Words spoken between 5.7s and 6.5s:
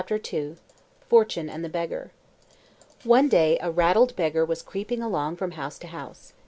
to house.